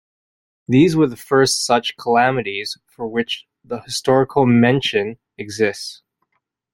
[0.67, 6.01] These were the first such calamities for which the historical mention exists.